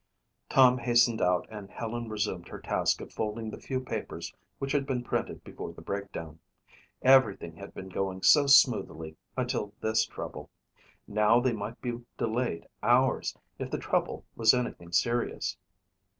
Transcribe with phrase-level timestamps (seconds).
[0.49, 4.87] Tom hastened out and Helen resumed her task of folding the few papers which had
[4.87, 6.39] been printed before the breakdown.
[7.03, 10.49] Everything had been going so smoothly until this trouble.
[11.07, 15.55] Now they might be delayed hours if the trouble was anything serious.